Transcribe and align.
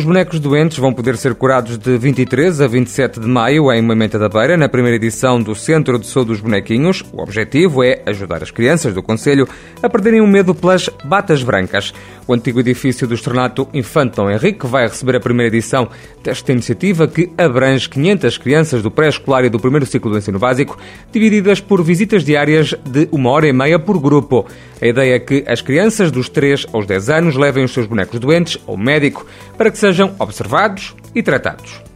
Os 0.00 0.06
bonecos 0.06 0.40
doentes 0.40 0.78
vão 0.78 0.94
poder 0.94 1.14
ser 1.18 1.34
curados 1.34 1.76
de 1.76 1.98
23 1.98 2.62
a 2.62 2.66
27 2.66 3.20
de 3.20 3.26
maio 3.26 3.70
em 3.70 3.82
Moimenta 3.82 4.18
da 4.18 4.30
Beira, 4.30 4.56
na 4.56 4.66
primeira 4.66 4.96
edição 4.96 5.42
do 5.42 5.54
Centro 5.54 5.98
de 5.98 6.06
Saúde 6.06 6.30
dos 6.30 6.40
Bonequinhos. 6.40 7.04
O 7.12 7.20
objetivo 7.20 7.84
é 7.84 8.00
ajudar 8.06 8.42
as 8.42 8.50
crianças 8.50 8.94
do 8.94 9.02
Conselho 9.02 9.46
a 9.82 9.90
perderem 9.90 10.22
o 10.22 10.26
medo 10.26 10.54
pelas 10.54 10.88
batas 11.04 11.42
brancas. 11.42 11.92
O 12.26 12.32
antigo 12.32 12.60
edifício 12.60 13.06
do 13.06 13.14
Estrenato 13.14 13.68
Infante 13.74 14.16
Dom 14.16 14.30
Henrique 14.30 14.66
vai 14.66 14.88
receber 14.88 15.16
a 15.16 15.20
primeira 15.20 15.54
edição 15.54 15.86
desta 16.24 16.50
iniciativa 16.50 17.06
que 17.06 17.30
abrange 17.36 17.86
500 17.88 18.38
crianças 18.38 18.82
do 18.82 18.90
pré-escolar 18.90 19.44
e 19.44 19.50
do 19.50 19.60
primeiro 19.60 19.84
ciclo 19.84 20.10
do 20.10 20.16
ensino 20.16 20.38
básico, 20.38 20.78
divididas 21.12 21.60
por 21.60 21.82
visitas 21.82 22.24
diárias 22.24 22.74
de 22.86 23.06
uma 23.12 23.28
hora 23.30 23.48
e 23.48 23.52
meia 23.52 23.78
por 23.78 23.98
grupo. 23.98 24.46
A 24.80 24.86
ideia 24.86 25.16
é 25.16 25.18
que 25.18 25.44
as 25.46 25.60
crianças 25.60 26.10
dos 26.10 26.30
3 26.30 26.66
aos 26.72 26.86
10 26.86 27.10
anos 27.10 27.36
levem 27.36 27.64
os 27.64 27.72
seus 27.72 27.86
bonecos 27.86 28.18
doentes 28.18 28.58
ao 28.66 28.78
médico 28.78 29.26
para 29.58 29.70
que 29.70 29.76
sejam 29.90 30.14
observados 30.20 30.94
e 31.14 31.22
tratados. 31.22 31.89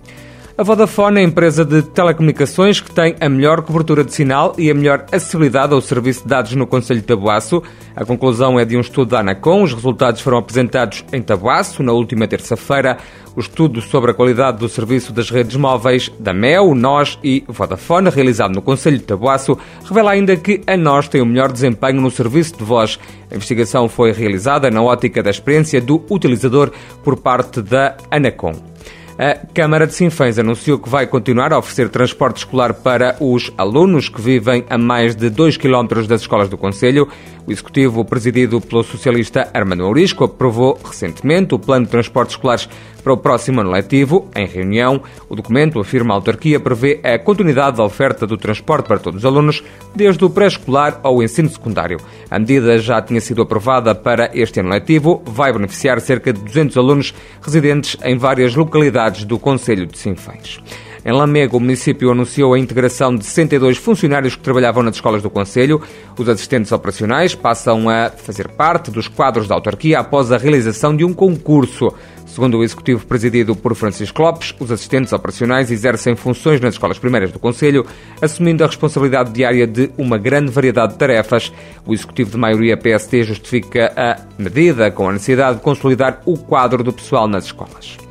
A 0.57 0.63
Vodafone 0.63 1.19
é 1.19 1.25
a 1.25 1.27
empresa 1.27 1.65
de 1.65 1.83
telecomunicações 1.83 2.81
que 2.81 2.89
tem 2.89 3.17
a 3.21 3.29
melhor 3.29 3.61
cobertura 3.63 4.05
de 4.05 4.15
sinal 4.15 4.55
e 4.57 4.71
a 4.71 4.75
melhor 4.75 5.05
acessibilidade 5.11 5.75
ao 5.75 5.81
serviço 5.81 6.23
de 6.23 6.29
dados 6.29 6.55
no 6.55 6.65
Conselho 6.65 7.01
de 7.01 7.07
Tabuaço. 7.07 7.61
A 7.97 8.05
conclusão 8.05 8.57
é 8.57 8.65
de 8.65 8.77
um 8.77 8.81
estudo 8.81 9.11
da 9.11 9.19
Anacom. 9.19 9.65
Os 9.65 9.75
resultados 9.75 10.21
foram 10.21 10.39
apresentados 10.39 11.05
em 11.13 11.21
Tabuaço 11.21 11.83
na 11.83 11.91
última 11.91 12.29
terça-feira. 12.29 12.99
O 13.35 13.41
estudo 13.41 13.81
sobre 13.81 14.13
a 14.13 14.15
qualidade 14.15 14.59
do 14.59 14.69
serviço 14.69 15.13
das 15.13 15.29
redes 15.29 15.57
móveis 15.57 16.09
da 16.21 16.33
MEL, 16.33 16.73
NOS 16.73 17.19
e 17.25 17.43
Vodafone, 17.49 18.09
realizado 18.09 18.55
no 18.55 18.63
Conselho 18.63 18.99
de 18.99 19.03
Tabuaço, 19.03 19.59
revela 19.85 20.13
ainda 20.13 20.37
que 20.37 20.61
a 20.69 20.77
NOS 20.77 21.09
tem 21.09 21.21
o 21.21 21.27
melhor 21.27 21.51
desempenho 21.51 22.01
no 22.01 22.13
serviço 22.13 22.57
de 22.57 22.63
voz. 22.63 22.97
A 23.29 23.35
investigação 23.35 23.89
foi 23.89 24.13
realizada 24.13 24.71
na 24.71 24.81
ótica 24.81 25.21
da 25.21 25.31
experiência 25.31 25.81
do 25.81 26.01
utilizador 26.09 26.71
por 27.03 27.17
parte 27.17 27.61
da 27.61 27.97
Anacom. 28.09 28.74
A 29.17 29.47
Câmara 29.55 29.87
de 29.87 29.95
Sinfãs 29.95 30.41
anunciou 30.41 30.77
que 30.77 30.89
vai 30.89 31.07
continuar 31.07 31.53
a 31.53 31.59
oferecer 31.59 31.89
transporte 31.89 32.39
escolar 32.39 32.75
para 32.75 33.17
os 33.21 33.53
alunos 33.57 34.09
que 34.09 34.21
vivem 34.21 34.65
a 34.69 34.77
mais 34.77 35.15
de 35.15 35.31
2 35.31 35.57
km 35.57 36.05
das 36.09 36.23
escolas 36.23 36.49
do 36.49 36.59
Conselho. 36.59 37.09
O 37.47 37.53
Executivo, 37.53 38.05
presidido 38.05 38.61
pelo 38.61 38.83
socialista 38.83 39.49
Armando 39.55 39.85
Aurisco, 39.85 40.25
aprovou 40.25 40.77
recentemente 40.85 41.55
o 41.55 41.61
plano 41.61 41.85
de 41.85 41.93
transportes 41.93 42.35
escolares 42.35 42.69
para 43.05 43.13
o 43.13 43.17
próximo 43.19 43.61
ano 43.61 43.71
letivo. 43.71 44.29
Em 44.35 44.47
reunião, 44.47 45.03
o 45.29 45.37
documento, 45.37 45.79
afirma 45.79 46.15
a 46.15 46.17
autarquia, 46.17 46.59
prevê 46.59 46.99
a 47.05 47.19
continuidade 47.19 47.77
da 47.77 47.85
oferta 47.85 48.27
do 48.27 48.39
transporte 48.39 48.89
para 48.89 48.99
todos 48.99 49.19
os 49.19 49.27
alunos, 49.27 49.63
desde 49.95 50.25
o 50.25 50.31
pré-escolar 50.31 50.99
ao 51.03 51.23
ensino 51.23 51.51
secundário. 51.51 52.01
A 52.31 52.39
medida 52.39 52.79
já 52.79 53.01
tinha 53.03 53.21
sido 53.21 53.43
aprovada 53.43 53.95
para 53.95 54.31
este 54.33 54.61
ano 54.61 54.71
letivo, 54.71 55.23
vai 55.27 55.53
beneficiar 55.53 56.01
cerca 56.01 56.33
de 56.33 56.41
200 56.41 56.77
alunos 56.79 57.15
residentes 57.43 57.97
em 58.03 58.17
várias 58.17 58.55
localidades 58.55 59.25
do 59.25 59.39
Conselho 59.39 59.87
de 59.87 59.99
Sinfãs. 59.99 60.61
Em 61.07 61.13
Lamego, 61.13 61.59
o 61.59 61.61
município 61.61 62.11
anunciou 62.11 62.55
a 62.55 62.59
integração 62.59 63.15
de 63.15 63.27
62 63.27 63.77
funcionários 63.77 64.37
que 64.37 64.43
trabalhavam 64.43 64.83
nas 64.83 64.95
escolas 64.95 65.23
do 65.23 65.29
Conselho. 65.29 65.83
Os 66.19 66.27
assistentes 66.31 66.73
operacionais 66.73 67.35
passam 67.35 67.91
a 67.91 68.09
fazer 68.09 68.49
parte 68.49 68.91
dos 68.91 69.07
quadros 69.07 69.47
da 69.47 69.55
autarquia 69.55 69.99
após 69.99 70.33
a 70.33 70.39
realização 70.39 70.97
de 70.97 71.05
um 71.05 71.13
concurso. 71.13 71.93
Segundo 72.25 72.57
o 72.57 72.65
executivo 72.65 73.05
presidido 73.05 73.55
por 73.55 73.75
Francisco 73.75 74.23
Lopes, 74.23 74.55
os 74.59 74.73
assistentes 74.73 75.13
operacionais 75.13 75.71
exercem 75.71 76.17
funções 76.17 76.59
nas 76.59 76.73
escolas 76.73 76.99
primárias 76.99 77.31
do 77.31 77.39
Conselho, 77.39 77.85
assumindo 78.23 78.65
a 78.65 78.67
responsabilidade 78.67 79.31
diária 79.31 79.67
de 79.67 79.91
uma 79.99 80.17
grande 80.17 80.51
variedade 80.51 80.95
de 80.95 80.99
tarefas. 80.99 81.53
O 81.85 81.93
executivo 81.93 82.31
de 82.31 82.39
maioria 82.39 82.79
PST 82.79 83.25
justifica 83.25 83.93
a 83.95 84.21
medida 84.39 84.91
com 84.91 85.11
a 85.11 85.13
necessidade 85.13 85.59
de 85.59 85.63
consolidar 85.63 86.23
o 86.25 86.39
quadro 86.39 86.83
do 86.83 86.95
pessoal 86.95 87.29
nas 87.29 87.45
escolas. 87.45 88.04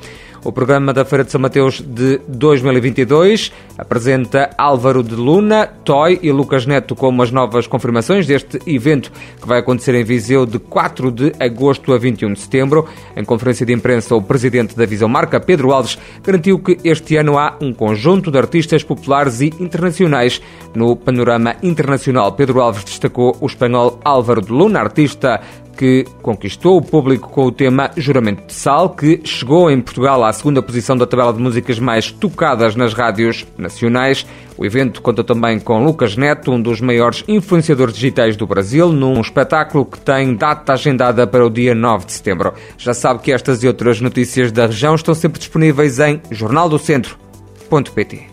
O 0.46 0.52
programa 0.52 0.92
da 0.92 1.06
Feira 1.06 1.24
de 1.24 1.32
São 1.32 1.40
Mateus 1.40 1.80
de 1.80 2.20
2022 2.28 3.50
apresenta 3.78 4.50
Álvaro 4.58 5.02
de 5.02 5.16
Luna, 5.16 5.66
Toy 5.66 6.20
e 6.22 6.34
Lucas 6.34 6.66
Neto 6.66 6.98
como 6.98 7.24
as 7.24 7.32
novas 7.32 7.66
confirmações 7.66 8.28
deste 8.28 8.60
evento 8.68 9.10
que 9.40 9.48
vai 9.48 9.60
acontecer 9.60 9.96
em 9.96 10.04
Viseu 10.04 10.46
de 10.46 10.60
4 10.60 11.12
de 11.14 11.32
agosto 11.40 11.94
a 11.94 11.98
21 11.98 12.34
de 12.34 12.42
setembro. 12.42 12.86
Em 13.16 13.24
conferência 13.24 13.66
de 13.66 13.72
imprensa, 13.72 14.16
o 14.16 14.22
presidente 14.22 14.76
da 14.76 14.86
Visão 14.86 15.08
Marca, 15.08 15.40
Pedro 15.40 15.72
Alves, 15.72 15.98
garantiu 16.22 16.60
que 16.60 16.78
este 16.84 17.16
ano 17.16 17.38
há 17.38 17.56
um 17.62 17.74
conjunto 17.74 18.30
de 18.30 18.38
artistas 18.38 18.84
populares 18.84 19.40
e 19.40 19.46
internacionais. 19.62 20.42
No 20.76 20.94
panorama 20.98 21.56
internacional, 21.64 22.34
Pedro 22.34 22.60
Alves 22.60 22.84
destacou 22.84 23.38
o 23.40 23.46
espanhol 23.46 23.98
Álvaro 24.04 24.42
de 24.42 24.52
Luna, 24.52 24.82
artista 24.82 25.40
que 25.78 26.06
conquistou 26.22 26.78
o 26.78 26.82
público 26.82 27.30
com 27.30 27.46
o 27.46 27.52
tema 27.52 27.92
Juramento 27.98 28.48
de 28.48 28.54
Sal, 28.54 28.90
que 28.90 29.22
chegou 29.24 29.70
em 29.70 29.82
Portugal 29.82 30.24
à 30.24 30.32
segunda 30.32 30.62
posição 30.62 30.96
da 30.96 31.06
tabela 31.06 31.34
de 31.34 31.42
músicas 31.42 31.80
mais 31.80 32.12
tocadas 32.12 32.76
nas 32.76 32.94
rádios 32.94 33.46
nacionais. 33.58 34.26
O 34.58 34.66
evento 34.66 35.02
conta 35.02 35.24
também 35.24 35.60
com 35.60 35.84
Lucas 35.84 36.16
Neto, 36.16 36.52
um 36.52 36.62
dos 36.62 36.80
maiores 36.80 37.24
influenciadores 37.28 37.96
digitais 37.96 38.36
do 38.36 38.46
Brasil, 38.46 38.92
num 38.92 39.20
espetáculo 39.20 39.86
que 39.86 40.00
tem 40.00 40.36
data 40.36 40.74
agendada 40.74 41.26
para 41.26 41.46
o 41.46 41.50
dia 41.50 41.74
9 41.74 42.06
de 42.06 42.14
setembro. 42.14 42.54
Já 42.78 42.94
sabe 42.94 43.22
que 43.22 43.32
estas 43.32 43.64
e 43.64 43.68
outras 43.68 44.00
notícias 44.00 44.52
da 44.52 44.68
região 44.68 44.96
estão 44.96 45.16
sempre 45.16 45.40
disponíveis 45.40 46.00
em 46.00 46.22
jornaldocentro.pt. 46.32 48.33